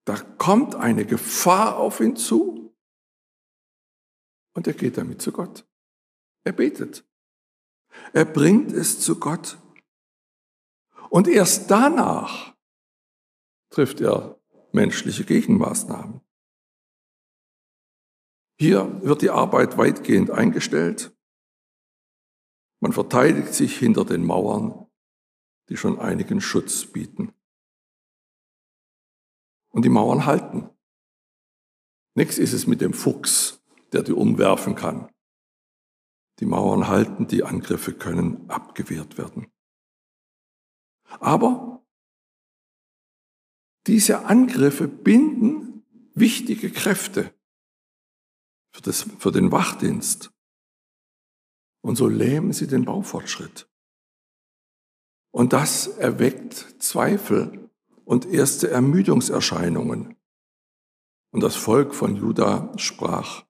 Da 0.04 0.16
kommt 0.16 0.74
eine 0.74 1.04
Gefahr 1.04 1.76
auf 1.76 2.00
ihn 2.00 2.16
zu 2.16 2.74
und 4.54 4.66
er 4.66 4.74
geht 4.74 4.96
damit 4.98 5.22
zu 5.22 5.32
Gott. 5.32 5.66
Er 6.44 6.52
betet. 6.52 7.04
Er 8.12 8.24
bringt 8.24 8.72
es 8.72 9.00
zu 9.00 9.18
Gott. 9.18 9.58
Und 11.10 11.28
erst 11.28 11.70
danach 11.70 12.56
trifft 13.70 14.00
er 14.00 14.40
menschliche 14.72 15.24
Gegenmaßnahmen. 15.24 16.20
Hier 18.58 19.02
wird 19.02 19.22
die 19.22 19.30
Arbeit 19.30 19.78
weitgehend 19.78 20.30
eingestellt. 20.30 21.16
Man 22.80 22.92
verteidigt 22.92 23.54
sich 23.54 23.78
hinter 23.78 24.04
den 24.04 24.24
Mauern, 24.24 24.86
die 25.68 25.76
schon 25.76 25.98
einigen 25.98 26.40
Schutz 26.40 26.84
bieten. 26.86 27.32
Und 29.70 29.84
die 29.84 29.88
Mauern 29.88 30.26
halten. 30.26 30.68
Nichts 32.14 32.38
ist 32.38 32.52
es 32.52 32.66
mit 32.66 32.80
dem 32.80 32.92
Fuchs, 32.92 33.62
der 33.92 34.02
die 34.02 34.12
umwerfen 34.12 34.74
kann. 34.74 35.10
Die 36.40 36.46
Mauern 36.46 36.88
halten, 36.88 37.26
die 37.26 37.44
Angriffe 37.44 37.92
können 37.92 38.48
abgewehrt 38.50 39.18
werden. 39.18 39.50
Aber 41.04 41.84
diese 43.86 44.24
Angriffe 44.26 44.88
binden 44.88 45.84
wichtige 46.14 46.70
Kräfte 46.70 47.34
für, 48.72 48.82
das, 48.82 49.02
für 49.18 49.32
den 49.32 49.52
Wachdienst. 49.52 50.32
Und 51.82 51.96
so 51.96 52.08
lähmen 52.08 52.52
sie 52.52 52.66
den 52.66 52.84
Baufortschritt. 52.84 53.68
Und 55.32 55.52
das 55.52 55.86
erweckt 55.86 56.54
Zweifel 56.78 57.69
und 58.10 58.26
erste 58.26 58.68
Ermüdungserscheinungen. 58.68 60.16
Und 61.30 61.42
das 61.44 61.54
Volk 61.54 61.94
von 61.94 62.16
Juda 62.16 62.72
sprach, 62.76 63.44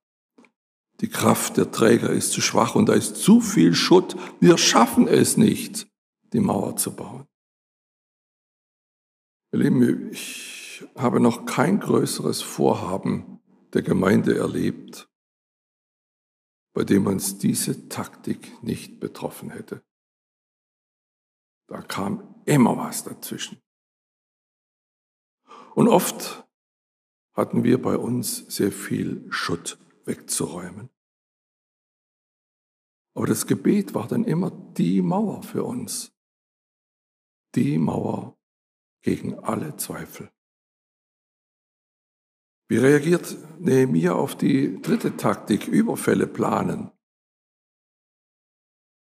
die 1.00 1.08
Kraft 1.08 1.56
der 1.56 1.72
Träger 1.72 2.10
ist 2.10 2.32
zu 2.32 2.42
schwach 2.42 2.74
und 2.74 2.90
da 2.90 2.92
ist 2.92 3.16
zu 3.16 3.40
viel 3.40 3.74
Schutt. 3.74 4.18
Wir 4.38 4.58
schaffen 4.58 5.08
es 5.08 5.38
nicht, 5.38 5.90
die 6.34 6.40
Mauer 6.40 6.76
zu 6.76 6.94
bauen. 6.94 7.26
Ihr 9.52 9.60
Lieben, 9.60 10.10
ich 10.10 10.84
habe 10.94 11.20
noch 11.20 11.46
kein 11.46 11.80
größeres 11.80 12.42
Vorhaben 12.42 13.40
der 13.72 13.80
Gemeinde 13.80 14.36
erlebt, 14.36 15.08
bei 16.74 16.84
dem 16.84 17.06
uns 17.06 17.38
diese 17.38 17.88
Taktik 17.88 18.62
nicht 18.62 19.00
betroffen 19.00 19.48
hätte. 19.48 19.82
Da 21.66 21.80
kam 21.80 22.42
immer 22.44 22.76
was 22.76 23.04
dazwischen. 23.04 23.58
Und 25.74 25.88
oft 25.88 26.46
hatten 27.32 27.64
wir 27.64 27.80
bei 27.80 27.96
uns 27.96 28.38
sehr 28.54 28.72
viel 28.72 29.26
Schutt 29.30 29.78
wegzuräumen. 30.04 30.90
Aber 33.14 33.26
das 33.26 33.46
Gebet 33.46 33.94
war 33.94 34.08
dann 34.08 34.24
immer 34.24 34.50
die 34.50 35.02
Mauer 35.02 35.42
für 35.42 35.64
uns. 35.64 36.12
Die 37.54 37.78
Mauer 37.78 38.38
gegen 39.02 39.38
alle 39.38 39.76
Zweifel. 39.76 40.30
Wie 42.68 42.76
reagiert 42.76 43.36
Nehemiah 43.58 44.12
auf 44.12 44.36
die 44.36 44.80
dritte 44.80 45.16
Taktik, 45.16 45.66
Überfälle 45.66 46.28
planen? 46.28 46.92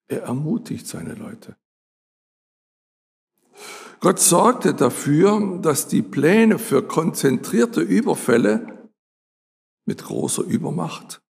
Er 0.07 0.23
ermutigt 0.23 0.87
seine 0.87 1.15
Leute. 1.15 1.57
Gott 3.99 4.19
sorgte 4.19 4.73
dafür, 4.73 5.59
dass 5.61 5.87
die 5.87 6.03
Pläne 6.03 6.59
für 6.59 6.83
konzentrierte 6.83 7.81
Überfälle 7.81 8.89
mit 9.85 10.03
großer 10.03 10.43
Übermacht 10.43 11.21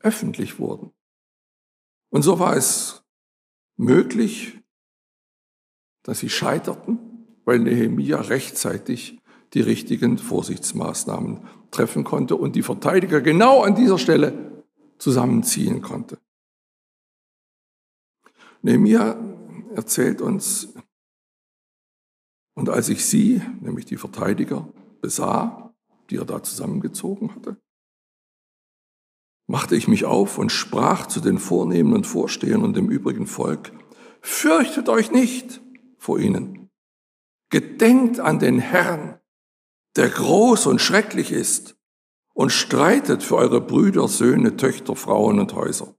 öffentlich 0.00 0.58
wurden. 0.58 0.92
Und 2.10 2.22
so 2.22 2.38
war 2.38 2.56
es 2.56 3.04
möglich, 3.76 4.58
dass 6.02 6.18
sie 6.18 6.30
scheiterten, 6.30 6.98
weil 7.44 7.60
Nehemia 7.60 8.20
rechtzeitig 8.20 9.20
die 9.54 9.60
richtigen 9.60 10.18
Vorsichtsmaßnahmen 10.18 11.46
treffen 11.70 12.04
konnte 12.04 12.36
und 12.36 12.56
die 12.56 12.62
Verteidiger 12.62 13.20
genau 13.20 13.62
an 13.62 13.74
dieser 13.74 13.98
Stelle 13.98 14.64
zusammenziehen 14.98 15.82
konnte. 15.82 16.18
Nehemia 18.62 19.16
erzählt 19.74 20.20
uns, 20.20 20.74
und 22.60 22.68
als 22.68 22.90
ich 22.90 23.06
sie, 23.06 23.40
nämlich 23.62 23.86
die 23.86 23.96
Verteidiger, 23.96 24.68
besah, 25.00 25.74
die 26.10 26.16
er 26.16 26.26
da 26.26 26.42
zusammengezogen 26.42 27.34
hatte, 27.34 27.56
machte 29.46 29.76
ich 29.76 29.88
mich 29.88 30.04
auf 30.04 30.36
und 30.36 30.52
sprach 30.52 31.06
zu 31.06 31.20
den 31.20 31.38
Vornehmen 31.38 31.94
und 31.94 32.06
Vorstehern 32.06 32.62
und 32.62 32.76
dem 32.76 32.90
übrigen 32.90 33.26
Volk, 33.26 33.72
fürchtet 34.20 34.90
euch 34.90 35.10
nicht 35.10 35.62
vor 35.96 36.18
ihnen. 36.18 36.68
Gedenkt 37.48 38.20
an 38.20 38.38
den 38.38 38.58
Herrn, 38.58 39.18
der 39.96 40.10
groß 40.10 40.66
und 40.66 40.82
schrecklich 40.82 41.32
ist, 41.32 41.78
und 42.34 42.50
streitet 42.50 43.22
für 43.22 43.36
eure 43.36 43.62
Brüder, 43.62 44.06
Söhne, 44.06 44.58
Töchter, 44.58 44.96
Frauen 44.96 45.40
und 45.40 45.54
Häuser. 45.54 45.96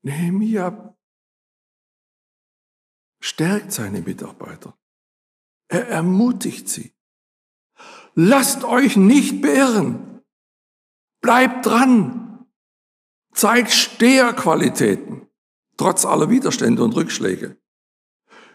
Nehemiah 0.00 0.91
stärkt 3.22 3.72
seine 3.72 4.02
Mitarbeiter. 4.02 4.76
Er 5.68 5.88
ermutigt 5.88 6.68
sie. 6.68 6.92
Lasst 8.14 8.64
euch 8.64 8.96
nicht 8.96 9.40
beirren. 9.40 10.20
Bleibt 11.22 11.64
dran. 11.64 12.46
Zeigt 13.32 13.70
Steherqualitäten, 13.70 15.26
trotz 15.78 16.04
aller 16.04 16.28
Widerstände 16.28 16.84
und 16.84 16.94
Rückschläge. 16.94 17.56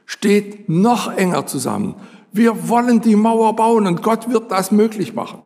Steht 0.05 0.69
noch 0.69 1.11
enger 1.11 1.47
zusammen. 1.47 1.99
Wir 2.31 2.69
wollen 2.69 3.01
die 3.01 3.15
Mauer 3.15 3.55
bauen 3.55 3.87
und 3.87 4.03
Gott 4.03 4.29
wird 4.29 4.51
das 4.51 4.69
möglich 4.71 5.13
machen. 5.13 5.43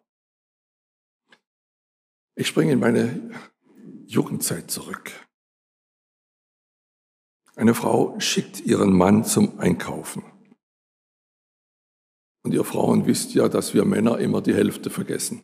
Ich 2.35 2.47
springe 2.47 2.73
in 2.73 2.79
meine 2.79 3.31
Jugendzeit 4.05 4.69
zurück. 4.69 5.11
Eine 7.55 7.73
Frau 7.73 8.19
schickt 8.19 8.61
ihren 8.61 8.95
Mann 8.95 9.23
zum 9.25 9.59
Einkaufen. 9.59 10.23
Und 12.43 12.53
ihr 12.53 12.63
Frauen 12.63 13.05
wisst 13.05 13.33
ja, 13.33 13.49
dass 13.49 13.73
wir 13.73 13.85
Männer 13.85 14.17
immer 14.19 14.41
die 14.41 14.53
Hälfte 14.53 14.89
vergessen. 14.89 15.43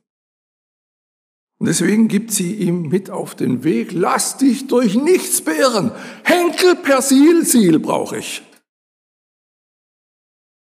Und 1.60 1.68
deswegen 1.68 2.08
gibt 2.08 2.32
sie 2.32 2.56
ihm 2.56 2.84
mit 2.84 3.10
auf 3.10 3.36
den 3.36 3.64
Weg, 3.64 3.92
lass 3.92 4.38
dich 4.38 4.68
durch 4.68 4.96
nichts 4.96 5.42
beirren. 5.42 5.92
Henkel 6.24 6.76
Persilsil 6.76 7.80
brauche 7.80 8.18
ich. 8.18 8.44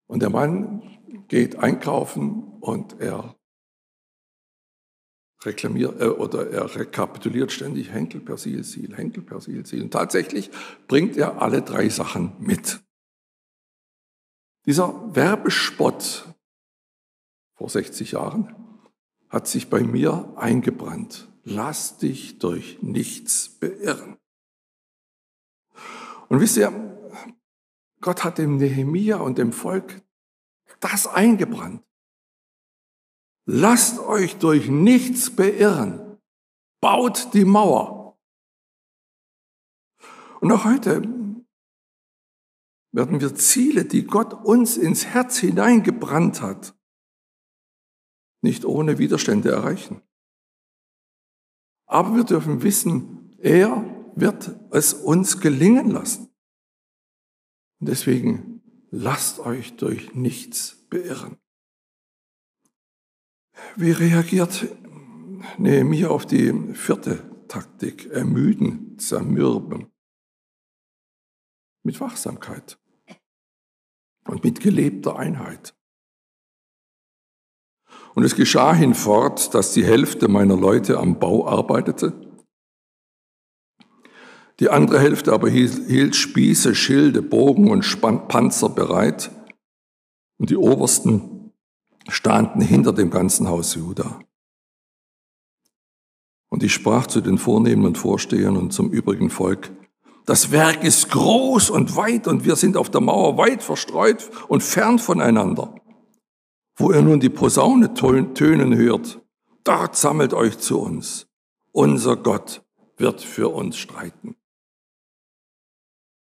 Und 0.07 0.21
der 0.21 0.31
Mann 0.31 0.83
geht 1.29 1.57
einkaufen 1.57 2.59
und 2.61 3.01
er 3.01 3.35
reklamiert 5.47 6.01
äh, 6.01 6.07
oder 6.07 6.51
er 6.51 6.75
rekapituliert 6.75 7.53
ständig 7.53 7.91
Henkel 7.91 8.21
Persilsil, 8.21 8.97
Henkel 8.97 9.23
Persilsil. 9.23 9.83
Und 9.83 9.93
tatsächlich 9.93 10.51
bringt 10.89 11.17
er 11.17 11.41
alle 11.43 11.63
drei 11.63 11.89
Sachen 11.89 12.33
mit. 12.39 12.83
Dieser 14.67 15.15
Werbespott 15.15 16.33
vor 17.55 17.69
60 17.69 18.13
Jahren 18.13 18.55
hat 19.29 19.49
sich 19.49 19.69
bei 19.69 19.81
mir 19.81 20.33
eingebrannt. 20.37 21.29
Lass 21.45 21.99
dich 21.99 22.39
durch 22.39 22.79
nichts 22.83 23.49
beirren. 23.49 24.17
Und 26.29 26.41
wisst 26.41 26.57
ihr, 26.57 26.73
Gott 28.01 28.25
hat 28.25 28.39
dem 28.39 28.57
Nehemia 28.57 29.17
und 29.17 29.39
dem 29.39 29.53
Volk 29.53 30.03
das 30.81 31.07
eingebrannt. 31.07 31.83
Lasst 33.45 33.99
euch 33.99 34.37
durch 34.39 34.69
nichts 34.69 35.35
beirren. 35.35 36.19
Baut 36.81 37.35
die 37.35 37.45
Mauer. 37.45 38.19
Und 40.41 40.51
auch 40.53 40.65
heute 40.65 41.03
werden 42.93 43.21
wir 43.21 43.35
Ziele, 43.35 43.85
die 43.85 44.05
Gott 44.05 44.35
uns 44.35 44.77
ins 44.77 45.07
Herz 45.07 45.39
hineingebrannt 45.39 46.43
hat, 46.43 46.75
nicht 48.43 48.65
ohne 48.65 48.99
Widerstände 48.99 49.51
erreichen. 49.51 50.03
Aber 51.87 52.15
wir 52.15 52.25
dürfen 52.25 52.63
wissen, 52.63 53.35
er 53.39 53.85
wird 54.15 54.55
es 54.71 54.95
uns 54.95 55.41
gelingen 55.41 55.91
lassen. 55.91 56.35
Und 57.81 57.89
deswegen 57.89 58.63
lasst 58.91 59.41
euch 59.41 59.77
durch 59.77 60.15
nichts 60.15 60.87
beirren. 60.89 61.42
Wie 63.77 63.91
reagiert 63.91 64.67
Nehemiah 65.59 66.09
auf 66.09 66.27
die 66.27 66.53
vierte 66.75 67.47
Taktik? 67.49 68.07
Ermüden, 68.11 68.99
zermürben. 68.99 69.87
Mit 71.85 72.01
Wachsamkeit 72.01 72.79
und 74.29 74.45
mit 74.45 74.61
gelebter 74.61 75.17
Einheit. 75.19 75.75
Und 78.15 78.25
es 78.25 78.37
geschah 78.37 78.75
hinfort, 78.75 79.55
dass 79.55 79.73
die 79.73 79.85
Hälfte 79.85 80.29
meiner 80.29 80.57
Leute 80.57 80.99
am 80.99 81.19
Bau 81.19 81.49
arbeitete. 81.49 82.13
Die 84.61 84.69
andere 84.69 85.01
Hälfte 85.01 85.33
aber 85.33 85.49
hielt 85.49 86.15
Spieße, 86.15 86.75
Schilde, 86.75 87.23
Bogen 87.23 87.71
und 87.71 88.01
Panzer 88.29 88.69
bereit. 88.69 89.31
Und 90.39 90.51
die 90.51 90.57
Obersten 90.57 91.42
standen 92.09 92.61
hinter 92.61 92.93
dem 92.93 93.11
ganzen 93.11 93.49
Haus 93.49 93.75
Juda. 93.75 94.21
Und 96.49 96.63
ich 96.63 96.75
sprach 96.75 97.07
zu 97.07 97.21
den 97.21 97.39
Vornehmen 97.39 97.87
und 97.87 97.99
Vorstehern 97.99 98.57
und 98.57 98.73
zum 98.73 98.91
übrigen 98.91 99.31
Volk, 99.31 99.73
das 100.27 100.53
Werk 100.53 100.85
ist 100.85 101.11
groß 101.11 101.71
und 101.71 101.97
weit 101.97 102.29
und 102.29 102.45
wir 102.45 102.57
sind 102.57 102.77
auf 102.77 102.91
der 102.91 103.01
Mauer 103.01 103.37
weit 103.39 103.63
verstreut 103.63 104.31
und 104.49 104.63
fern 104.63 104.99
voneinander. 104.99 105.75
Wo 106.77 106.93
ihr 106.93 107.03
nun 107.03 107.21
die 107.21 107.29
Posaune 107.29 107.95
tönen 107.95 108.77
hört, 108.77 109.21
dort 109.65 109.97
sammelt 109.97 110.33
euch 110.33 110.59
zu 110.59 110.81
uns. 110.81 111.27
Unser 111.73 112.17
Gott 112.17 112.65
wird 112.97 113.21
für 113.21 113.49
uns 113.49 113.77
streiten. 113.77 114.37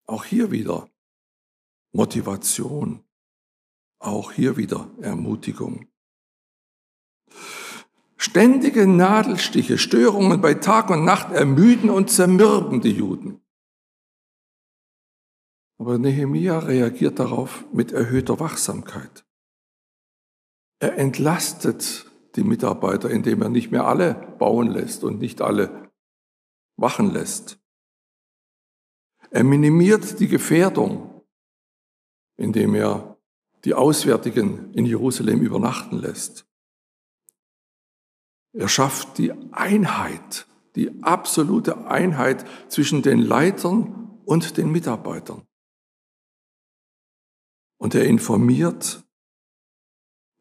Auch 0.08 0.26
hier 0.26 0.52
wieder 0.52 0.90
Motivation. 1.92 3.04
Auch 4.04 4.34
hier 4.34 4.58
wieder 4.58 4.92
Ermutigung. 5.00 5.88
Ständige 8.18 8.86
Nadelstiche, 8.86 9.78
Störungen 9.78 10.42
bei 10.42 10.56
Tag 10.56 10.90
und 10.90 11.06
Nacht 11.06 11.32
ermüden 11.32 11.90
und 11.90 12.12
zermürben 12.12 12.82
die 12.82 12.92
Juden. 12.92 13.40
Aber 15.78 15.98
Nehemia 15.98 16.60
reagiert 16.60 17.18
darauf 17.18 17.64
mit 17.72 17.94
erhöhter 17.94 18.42
Wachsamkeit. 18.42 19.26
Er 20.80 20.98
entlastet 20.98 22.12
die 22.36 22.44
Mitarbeiter, 22.44 23.10
indem 23.10 23.42
er 23.42 23.50
nicht 23.50 23.72
mehr 23.72 23.88
alle 23.88 24.36
bauen 24.38 24.68
lässt 24.68 25.06
und 25.06 25.20
nicht 25.20 25.42
alle 25.42 25.92
wachen 26.76 27.14
lässt. 27.14 27.58
Er 29.32 29.46
minimiert 29.46 30.20
die 30.20 30.28
Gefährdung, 30.28 31.24
indem 32.36 32.76
er 32.76 33.13
die 33.66 33.74
Auswärtigen 33.74 34.74
in 34.74 34.86
Jerusalem 34.86 35.42
übernachten 35.42 35.98
lässt. 35.98 36.46
Er 38.54 38.68
schafft 38.68 39.18
die 39.18 39.32
Einheit, 39.52 40.48
die 40.76 41.04
absolute 41.04 41.88
Einheit 41.88 42.46
zwischen 42.70 43.02
den 43.02 43.20
Leitern 43.20 44.20
und 44.26 44.58
den 44.58 44.72
Mitarbeitern. 44.72 45.48
Und 47.78 47.96
er 47.96 48.06
informiert 48.06 49.04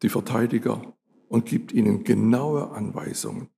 die 0.01 0.09
Verteidiger 0.09 0.95
und 1.27 1.45
gibt 1.45 1.71
ihnen 1.71 2.03
genaue 2.03 2.71
Anweisungen. 2.71 3.49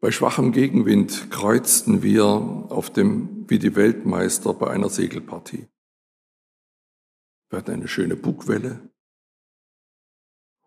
Bei 0.00 0.10
schwachem 0.10 0.52
Gegenwind 0.52 1.30
kreuzten 1.30 2.02
wir 2.02 2.24
auf 2.24 2.90
dem, 2.90 3.48
wie 3.48 3.58
die 3.58 3.74
Weltmeister 3.74 4.52
bei 4.52 4.70
einer 4.70 4.88
Segelpartie. 4.88 5.66
Wir 7.54 7.72
eine 7.72 7.88
schöne 7.88 8.16
Bugwelle. 8.16 8.90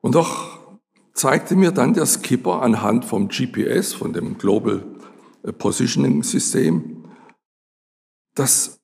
Und 0.02 0.16
doch 0.16 0.80
zeigte 1.14 1.56
mir 1.56 1.72
dann 1.72 1.94
der 1.94 2.06
Skipper 2.06 2.62
anhand 2.62 3.04
vom 3.04 3.28
GPS, 3.28 3.94
von 3.94 4.14
dem 4.14 4.38
Global 4.38 4.86
Positioning 5.58 6.24
System, 6.24 7.04
dass 8.36 8.80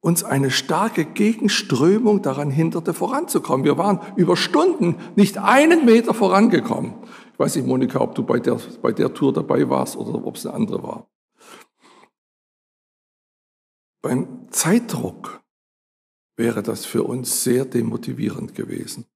uns 0.00 0.24
eine 0.24 0.50
starke 0.50 1.04
Gegenströmung 1.04 2.22
daran 2.22 2.50
hinderte, 2.50 2.94
voranzukommen. 2.94 3.64
Wir 3.64 3.76
waren 3.76 4.00
über 4.16 4.36
Stunden 4.36 4.96
nicht 5.14 5.38
einen 5.38 5.84
Meter 5.84 6.14
vorangekommen. 6.14 6.94
Ich 7.34 7.38
weiß 7.38 7.56
nicht, 7.56 7.66
Monika, 7.66 8.00
ob 8.00 8.14
du 8.14 8.24
bei 8.24 8.40
der, 8.40 8.58
bei 8.80 8.92
der 8.92 9.12
Tour 9.12 9.32
dabei 9.32 9.68
warst 9.68 9.96
oder 9.96 10.14
ob 10.24 10.36
es 10.36 10.46
eine 10.46 10.54
andere 10.54 10.82
war. 10.82 11.10
Beim 14.00 14.50
Zeitdruck 14.50 15.41
wäre 16.42 16.64
das 16.64 16.84
für 16.84 17.04
uns 17.04 17.44
sehr 17.44 17.64
demotivierend 17.64 18.56
gewesen. 18.56 19.06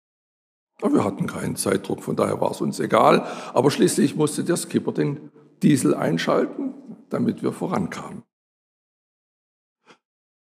Aber 0.80 0.94
wir 0.94 1.04
hatten 1.04 1.26
keinen 1.26 1.56
Zeitdruck, 1.56 2.04
von 2.04 2.14
daher 2.14 2.40
war 2.40 2.52
es 2.52 2.60
uns 2.60 2.78
egal. 2.78 3.26
Aber 3.52 3.72
schließlich 3.72 4.14
musste 4.14 4.44
der 4.44 4.56
Skipper 4.56 4.92
den 4.92 5.32
Diesel 5.60 5.94
einschalten, 5.94 6.74
damit 7.10 7.42
wir 7.42 7.52
vorankamen. 7.52 8.22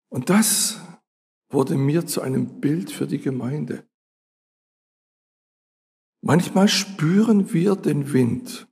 Und 0.10 0.30
das 0.30 0.82
wurde 1.50 1.76
mir 1.76 2.06
zu 2.06 2.22
einem 2.22 2.60
Bild 2.60 2.91
für 2.91 3.08
die 3.08 3.19
Gemeinde. 3.19 3.88
Manchmal 6.22 6.67
spüren 6.67 7.54
wir 7.54 7.78
den 7.78 8.12
Wind. 8.12 8.67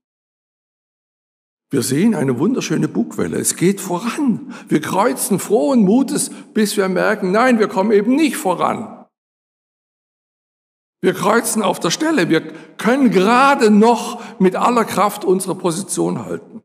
Wir 1.72 1.84
sehen 1.84 2.16
eine 2.16 2.38
wunderschöne 2.38 2.90
Bugwelle. 2.90 3.40
Es 3.40 3.56
geht 3.56 3.80
voran. 3.80 4.54
Wir 4.68 4.82
kreuzen 4.82 5.40
frohen 5.40 5.80
Mutes, 5.80 6.30
bis 6.54 6.76
wir 6.76 6.90
merken, 6.90 7.32
nein, 7.32 7.60
wir 7.60 7.70
kommen 7.70 7.94
eben 7.94 8.14
nicht 8.14 8.36
voran. 8.36 9.08
Wir 11.00 11.14
kreuzen 11.14 11.64
auf 11.64 11.80
der 11.80 11.90
Stelle. 11.90 12.28
Wir 12.28 12.42
können 12.76 13.10
gerade 13.10 13.72
noch 13.72 14.40
mit 14.40 14.58
aller 14.58 14.84
Kraft 14.84 15.24
unsere 15.24 15.56
Position 15.56 16.26
halten. 16.26 16.62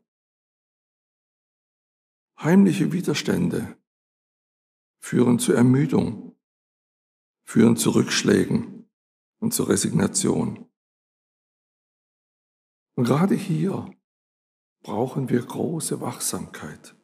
Heimliche 2.39 2.91
Widerstände 2.91 3.77
führen 4.99 5.39
zu 5.39 5.53
Ermüdung, 5.53 6.35
führen 7.45 7.77
zu 7.77 7.91
Rückschlägen 7.91 8.89
und 9.39 9.53
zur 9.53 9.69
Resignation. 9.69 10.69
Und 12.95 13.05
gerade 13.05 13.35
hier 13.35 13.89
brauchen 14.87 15.27
wir 15.27 15.45
große 15.45 15.99
Wachsamkeit. 15.99 16.95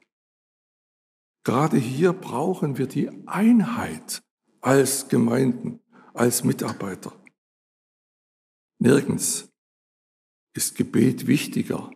Gerade 1.43 1.75
hier 1.75 2.13
brauchen 2.13 2.77
wir 2.77 2.87
die 2.87 3.09
Einheit 3.27 4.23
als 4.61 5.09
Gemeinden, 5.09 5.81
als 6.13 6.45
Mitarbeiter. 6.45 7.11
Nirgends 8.79 9.49
ist 10.55 10.77
Gebet 10.77 11.27
wichtiger 11.27 11.91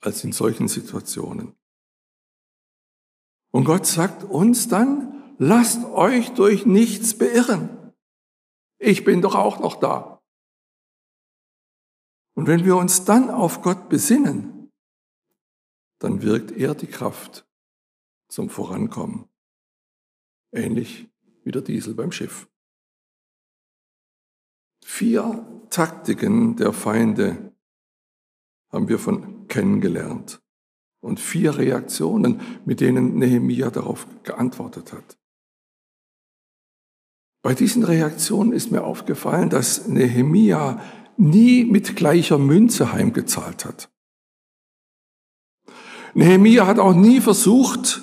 als 0.00 0.24
in 0.24 0.32
solchen 0.32 0.66
Situationen. 0.66 1.54
Und 3.52 3.64
Gott 3.64 3.86
sagt 3.86 4.24
uns 4.24 4.66
dann, 4.66 5.36
lasst 5.38 5.84
euch 5.84 6.30
durch 6.30 6.66
nichts 6.66 7.16
beirren. 7.16 7.92
Ich 8.80 9.04
bin 9.04 9.22
doch 9.22 9.36
auch 9.36 9.60
noch 9.60 9.76
da. 9.76 10.20
Und 12.34 12.48
wenn 12.48 12.64
wir 12.64 12.74
uns 12.76 13.04
dann 13.04 13.30
auf 13.30 13.62
Gott 13.62 13.88
besinnen, 13.88 14.61
dann 16.02 16.22
wirkt 16.22 16.50
er 16.50 16.74
die 16.74 16.88
Kraft 16.88 17.46
zum 18.28 18.50
Vorankommen. 18.50 19.28
Ähnlich 20.50 21.08
wie 21.44 21.52
der 21.52 21.62
Diesel 21.62 21.94
beim 21.94 22.10
Schiff. 22.10 22.48
Vier 24.84 25.46
Taktiken 25.70 26.56
der 26.56 26.72
Feinde 26.72 27.54
haben 28.70 28.88
wir 28.88 28.98
von 28.98 29.46
kennengelernt 29.46 30.42
und 31.00 31.20
vier 31.20 31.56
Reaktionen, 31.56 32.40
mit 32.64 32.80
denen 32.80 33.18
Nehemia 33.18 33.70
darauf 33.70 34.06
geantwortet 34.24 34.92
hat. 34.92 35.18
Bei 37.42 37.54
diesen 37.54 37.84
Reaktionen 37.84 38.52
ist 38.52 38.72
mir 38.72 38.82
aufgefallen, 38.82 39.50
dass 39.50 39.86
Nehemia 39.86 40.82
nie 41.16 41.64
mit 41.64 41.94
gleicher 41.94 42.38
Münze 42.38 42.92
heimgezahlt 42.92 43.64
hat. 43.64 43.91
Nehemia 46.14 46.66
hat 46.66 46.78
auch 46.78 46.94
nie 46.94 47.20
versucht, 47.20 48.02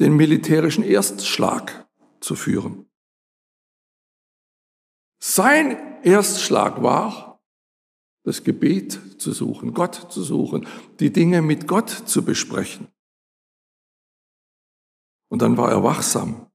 den 0.00 0.16
militärischen 0.16 0.84
Erstschlag 0.84 1.88
zu 2.20 2.34
führen. 2.34 2.90
Sein 5.22 6.02
Erstschlag 6.02 6.82
war, 6.82 7.42
das 8.24 8.44
Gebet 8.44 9.20
zu 9.20 9.32
suchen, 9.32 9.74
Gott 9.74 10.12
zu 10.12 10.22
suchen, 10.22 10.66
die 11.00 11.12
Dinge 11.12 11.42
mit 11.42 11.66
Gott 11.66 11.90
zu 11.90 12.24
besprechen. 12.24 12.88
Und 15.28 15.42
dann 15.42 15.56
war 15.56 15.70
er 15.70 15.82
wachsam 15.82 16.50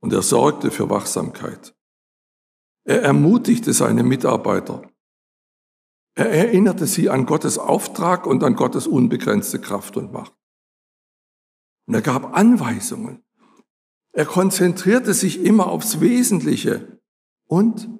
und 0.00 0.12
er 0.12 0.22
sorgte 0.22 0.70
für 0.70 0.90
Wachsamkeit. 0.90 1.74
Er 2.84 3.02
ermutigte 3.02 3.72
seine 3.72 4.04
Mitarbeiter. 4.04 4.88
Er 6.16 6.30
erinnerte 6.30 6.86
sie 6.86 7.10
an 7.10 7.26
Gottes 7.26 7.58
Auftrag 7.58 8.26
und 8.26 8.42
an 8.42 8.56
Gottes 8.56 8.86
unbegrenzte 8.86 9.60
Kraft 9.60 9.98
und 9.98 10.12
Macht. 10.12 10.34
Und 11.86 11.94
er 11.94 12.00
gab 12.00 12.34
Anweisungen. 12.34 13.22
Er 14.12 14.24
konzentrierte 14.24 15.12
sich 15.12 15.40
immer 15.40 15.66
aufs 15.66 16.00
Wesentliche 16.00 17.02
und 17.44 17.90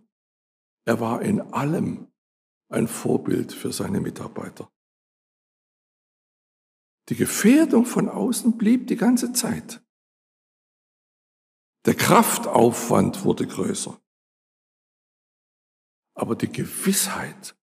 er 0.86 0.98
war 0.98 1.20
in 1.20 1.42
allem 1.52 2.10
ein 2.68 2.88
Vorbild 2.88 3.52
für 3.52 3.70
seine 3.70 4.00
Mitarbeiter. 4.00 4.72
Die 7.10 7.16
Gefährdung 7.16 7.84
von 7.84 8.08
außen 8.08 8.56
blieb 8.56 8.86
die 8.86 8.96
ganze 8.96 9.34
Zeit. 9.34 9.84
Der 11.84 11.94
Kraftaufwand 11.94 13.24
wurde 13.24 13.46
größer. 13.46 14.00
Aber 16.14 16.34
die 16.34 16.50
Gewissheit, 16.50 17.55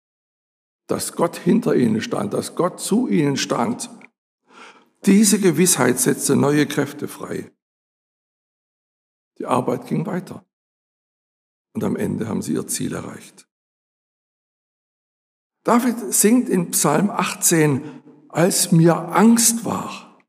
dass 0.92 1.14
Gott 1.14 1.38
hinter 1.38 1.74
ihnen 1.74 2.02
stand, 2.02 2.34
dass 2.34 2.56
Gott 2.56 2.82
zu 2.82 3.08
ihnen 3.08 3.38
stand, 3.38 3.90
diese 5.06 5.40
Gewissheit 5.40 5.98
setzte 6.00 6.36
neue 6.36 6.68
Kräfte 6.68 7.08
frei. 7.08 7.50
Die 9.40 9.46
Arbeit 9.46 9.88
ging 9.88 10.06
weiter. 10.06 10.46
Und 11.74 11.86
am 11.86 11.96
Ende 11.96 12.28
haben 12.28 12.42
sie 12.42 12.54
ihr 12.54 12.68
Ziel 12.68 12.94
erreicht. 12.94 13.48
David 15.64 16.14
singt 16.14 16.50
in 16.50 16.72
Psalm 16.72 17.10
18, 17.10 18.04
als 18.28 18.74
mir 18.74 18.98
Angst 19.16 19.64
war, 19.64 20.20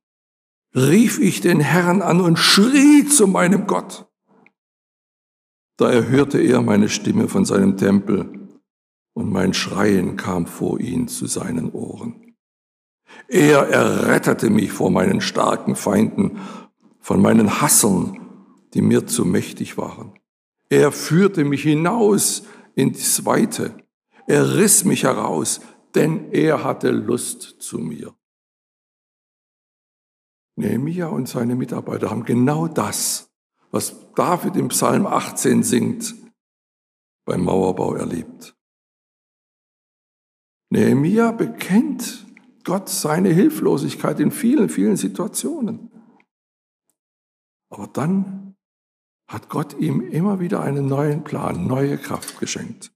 rief 0.77 1.19
ich 1.19 1.41
den 1.41 1.59
Herrn 1.59 2.03
an 2.03 2.21
und 2.21 2.39
schrie 2.39 3.05
zu 3.05 3.27
meinem 3.27 3.67
Gott. 3.67 4.09
Da 5.77 5.91
erhörte 5.91 6.41
er 6.41 6.63
meine 6.63 6.89
Stimme 6.89 7.29
von 7.29 7.45
seinem 7.45 7.77
Tempel 7.77 8.42
und 9.15 9.31
mein 9.31 9.55
Schreien 9.55 10.17
kam 10.17 10.47
vor 10.47 10.81
ihn 10.81 11.09
zu 11.09 11.27
seinen 11.27 11.71
Ohren. 11.73 12.35
Er 13.29 13.69
errettete 13.69 14.51
mich 14.51 14.73
vor 14.73 14.91
meinen 14.91 15.21
starken 15.21 15.77
Feinden, 15.77 16.39
von 17.01 17.21
meinen 17.21 17.61
Hassern, 17.61 18.19
die 18.75 18.83
mir 18.83 19.07
zu 19.07 19.25
mächtig 19.25 19.77
waren. 19.77 20.15
Er 20.71 20.93
führte 20.93 21.45
mich 21.45 21.63
hinaus 21.63 22.41
in 22.41 22.47
ins 22.75 23.25
Weite. 23.25 23.75
Er 24.27 24.57
riss 24.57 24.85
mich 24.85 25.05
heraus, 25.05 25.61
denn 25.95 26.33
er 26.33 26.65
hatte 26.65 26.91
Lust 26.91 27.57
zu 27.61 27.79
mir. 27.79 28.15
Nehemiah 30.57 31.09
und 31.09 31.29
seine 31.29 31.55
Mitarbeiter 31.55 32.11
haben 32.11 32.25
genau 32.25 32.69
das, 32.69 33.31
was 33.71 34.13
David 34.15 34.57
im 34.57 34.69
Psalm 34.69 35.07
18 35.07 35.63
singt, 35.63 36.15
beim 37.25 37.45
Mauerbau 37.45 37.95
erlebt. 37.95 38.55
Nehemiah 40.73 41.33
bekennt 41.33 42.25
Gott 42.65 42.89
seine 42.89 43.29
Hilflosigkeit 43.29 44.19
in 44.21 44.31
vielen, 44.31 44.71
vielen 44.71 44.97
Situationen. 44.97 45.91
Aber 47.69 47.89
dann 47.89 48.57
hat 49.29 49.51
Gott 49.51 49.75
ihm 49.75 50.01
immer 50.01 50.41
wieder 50.41 50.63
einen 50.63 50.87
neuen 50.87 51.25
Plan, 51.25 51.67
neue 51.67 51.99
Kraft 51.99 52.41
geschenkt. 52.41 52.91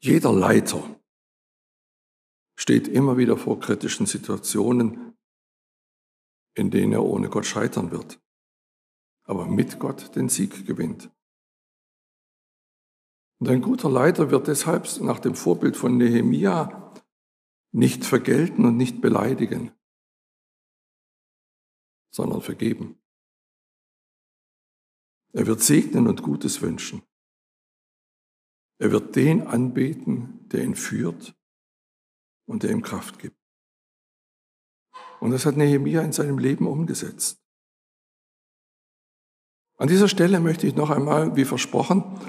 Jeder 0.00 0.32
Leiter 0.32 1.00
steht 2.56 2.86
immer 2.86 3.16
wieder 3.16 3.36
vor 3.36 3.58
kritischen 3.58 4.06
Situationen, 4.06 5.16
in 6.54 6.70
denen 6.70 6.92
er 6.92 7.02
ohne 7.02 7.28
Gott 7.28 7.46
scheitern 7.46 7.90
wird, 7.90 8.20
aber 9.24 9.46
mit 9.46 9.80
Gott 9.80 10.14
den 10.14 10.28
Sieg 10.28 10.66
gewinnt. 10.68 11.10
Und 13.42 13.48
ein 13.48 13.60
guter 13.60 13.90
Leiter 13.90 14.30
wird 14.30 14.46
deshalb 14.46 14.88
nach 15.00 15.18
dem 15.18 15.34
Vorbild 15.34 15.76
von 15.76 15.96
Nehemia 15.96 16.94
nicht 17.72 18.04
vergelten 18.04 18.64
und 18.64 18.76
nicht 18.76 19.00
beleidigen, 19.00 19.72
sondern 22.12 22.40
vergeben. 22.40 23.02
Er 25.32 25.48
wird 25.48 25.60
segnen 25.60 26.06
und 26.06 26.22
Gutes 26.22 26.62
wünschen. 26.62 27.02
Er 28.78 28.92
wird 28.92 29.16
den 29.16 29.44
anbeten, 29.44 30.48
der 30.50 30.62
ihn 30.62 30.76
führt 30.76 31.34
und 32.46 32.62
der 32.62 32.70
ihm 32.70 32.82
Kraft 32.82 33.18
gibt. 33.18 33.42
Und 35.18 35.32
das 35.32 35.46
hat 35.46 35.56
Nehemia 35.56 36.02
in 36.02 36.12
seinem 36.12 36.38
Leben 36.38 36.68
umgesetzt. 36.68 37.42
An 39.78 39.88
dieser 39.88 40.06
Stelle 40.06 40.38
möchte 40.38 40.68
ich 40.68 40.76
noch 40.76 40.90
einmal, 40.90 41.34
wie 41.34 41.44
versprochen, 41.44 42.20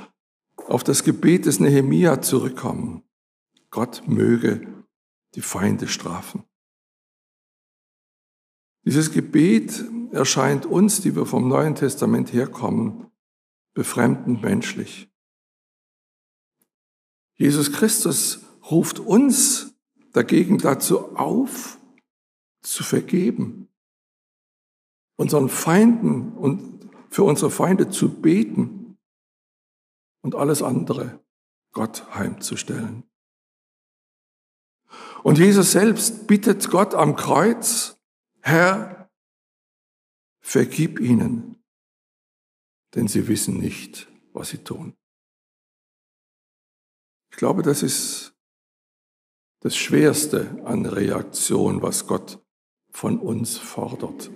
auf 0.67 0.83
das 0.83 1.03
Gebet 1.03 1.45
des 1.45 1.59
Nehemia 1.59 2.21
zurückkommen. 2.21 3.03
Gott 3.69 4.03
möge 4.07 4.67
die 5.35 5.41
Feinde 5.41 5.87
strafen. 5.87 6.43
Dieses 8.85 9.11
Gebet 9.11 9.83
erscheint 10.11 10.65
uns, 10.65 11.01
die 11.01 11.15
wir 11.15 11.25
vom 11.25 11.47
Neuen 11.47 11.75
Testament 11.75 12.33
herkommen, 12.33 13.07
befremdend 13.73 14.43
menschlich. 14.43 15.09
Jesus 17.35 17.71
Christus 17.71 18.41
ruft 18.69 18.99
uns 18.99 19.73
dagegen 20.11 20.59
dazu 20.59 21.15
auf, 21.17 21.79
zu 22.61 22.83
vergeben, 22.83 23.67
unseren 25.15 25.49
Feinden 25.49 26.33
und 26.33 26.89
für 27.09 27.23
unsere 27.23 27.51
Feinde 27.51 27.89
zu 27.89 28.09
beten 28.09 28.82
und 30.23 30.33
alles 30.33 30.63
andere 30.63 31.19
Gott 31.73 32.15
heimzustellen. 32.15 33.03
Und 35.23 35.37
Jesus 35.37 35.71
selbst 35.71 36.27
bittet 36.27 36.69
Gott 36.69 36.95
am 36.95 37.15
Kreuz, 37.15 37.97
Herr, 38.41 39.09
vergib 40.41 40.99
ihnen, 40.99 41.63
denn 42.95 43.07
sie 43.07 43.27
wissen 43.27 43.57
nicht, 43.57 44.07
was 44.33 44.49
sie 44.49 44.59
tun. 44.59 44.95
Ich 47.31 47.37
glaube, 47.37 47.63
das 47.63 47.83
ist 47.83 48.35
das 49.61 49.75
Schwerste 49.75 50.61
an 50.65 50.85
Reaktion, 50.85 51.81
was 51.81 52.05
Gott 52.05 52.43
von 52.91 53.17
uns 53.17 53.57
fordert. 53.57 54.29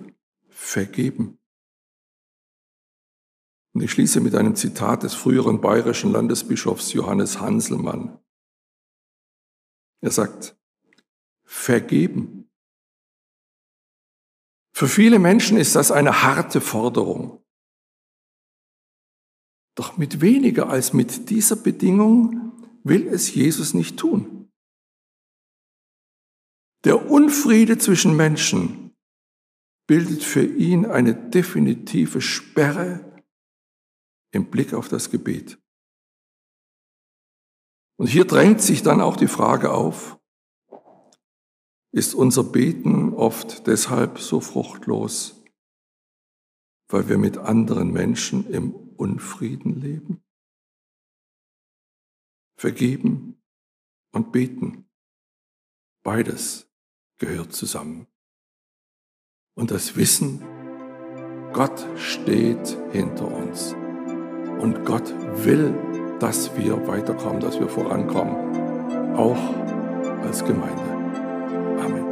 Vergeben. 0.48 1.37
Und 3.74 3.82
ich 3.82 3.92
schließe 3.92 4.20
mit 4.20 4.34
einem 4.34 4.56
Zitat 4.56 5.02
des 5.02 5.14
früheren 5.14 5.60
bayerischen 5.60 6.12
Landesbischofs 6.12 6.92
Johannes 6.92 7.40
Hanselmann. 7.40 8.18
Er 10.00 10.10
sagt, 10.10 10.56
vergeben. 11.44 12.50
Für 14.72 14.88
viele 14.88 15.18
Menschen 15.18 15.56
ist 15.56 15.74
das 15.74 15.90
eine 15.90 16.22
harte 16.22 16.60
Forderung. 16.60 17.44
Doch 19.74 19.96
mit 19.96 20.20
weniger 20.20 20.68
als 20.68 20.92
mit 20.92 21.30
dieser 21.30 21.56
Bedingung 21.56 22.52
will 22.84 23.06
es 23.08 23.34
Jesus 23.34 23.74
nicht 23.74 23.96
tun. 23.96 24.50
Der 26.84 27.10
Unfriede 27.10 27.78
zwischen 27.78 28.16
Menschen 28.16 28.96
bildet 29.86 30.22
für 30.22 30.44
ihn 30.44 30.86
eine 30.86 31.14
definitive 31.14 32.20
Sperre 32.20 33.17
im 34.30 34.50
Blick 34.50 34.74
auf 34.74 34.88
das 34.88 35.10
Gebet. 35.10 35.58
Und 37.96 38.06
hier 38.06 38.24
drängt 38.24 38.62
sich 38.62 38.82
dann 38.82 39.00
auch 39.00 39.16
die 39.16 39.28
Frage 39.28 39.72
auf, 39.72 40.18
ist 41.90 42.14
unser 42.14 42.44
Beten 42.44 43.14
oft 43.14 43.66
deshalb 43.66 44.18
so 44.20 44.40
fruchtlos, 44.40 45.42
weil 46.88 47.08
wir 47.08 47.18
mit 47.18 47.38
anderen 47.38 47.92
Menschen 47.92 48.48
im 48.50 48.72
Unfrieden 48.72 49.80
leben? 49.80 50.22
Vergeben 52.56 53.42
und 54.12 54.32
beten, 54.32 54.88
beides 56.02 56.68
gehört 57.18 57.52
zusammen. 57.52 58.06
Und 59.54 59.70
das 59.70 59.96
Wissen, 59.96 60.40
Gott 61.52 61.86
steht 61.96 62.68
hinter 62.92 63.26
uns. 63.26 63.77
Und 64.60 64.84
Gott 64.84 65.14
will, 65.36 65.74
dass 66.18 66.56
wir 66.56 66.86
weiterkommen, 66.86 67.40
dass 67.40 67.58
wir 67.60 67.68
vorankommen, 67.68 69.16
auch 69.16 69.38
als 70.24 70.44
Gemeinde. 70.44 70.82
Amen. 71.84 72.04